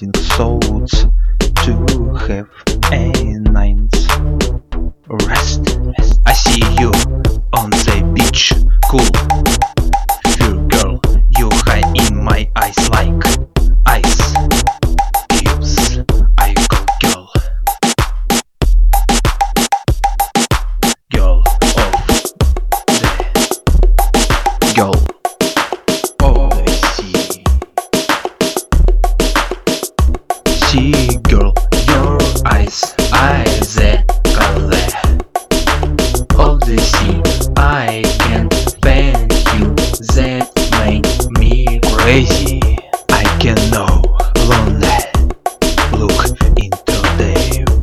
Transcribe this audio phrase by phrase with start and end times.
[0.00, 1.06] In souls
[1.64, 2.48] to have
[2.92, 3.10] a
[3.50, 4.06] night's
[5.26, 5.78] rest.
[6.24, 7.17] I see you.
[30.68, 31.54] Sea girl,
[31.88, 34.04] your eyes are the
[34.36, 34.88] color
[36.38, 37.22] of the sea.
[37.56, 38.52] I can't
[38.82, 39.72] paint you
[40.12, 40.52] that
[40.84, 41.08] make
[41.40, 42.60] me crazy.
[43.08, 43.86] I can no
[44.44, 44.98] longer
[45.96, 46.28] look
[46.60, 47.32] into the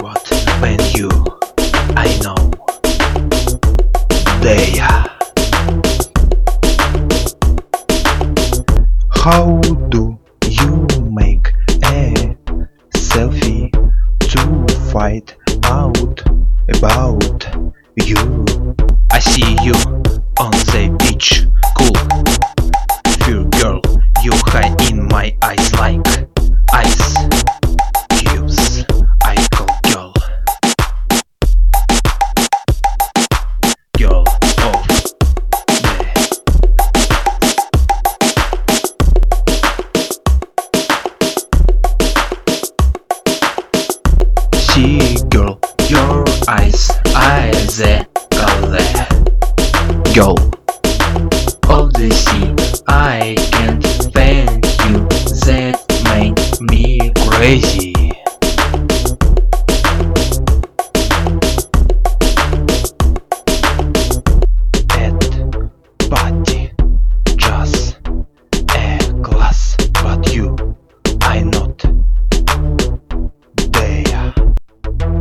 [0.02, 0.30] what
[0.62, 1.10] when you
[1.98, 2.38] I know
[4.44, 5.10] they are.
[9.10, 10.20] How do
[14.96, 16.22] find out
[16.78, 17.46] about
[17.98, 18.46] you?
[19.12, 19.74] I see you
[20.40, 20.64] on the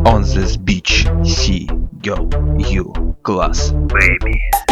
[0.07, 1.07] on this beach.
[1.23, 1.69] Sea
[2.03, 2.29] girl
[2.59, 2.93] you
[3.23, 3.73] class.
[3.73, 4.64] Baby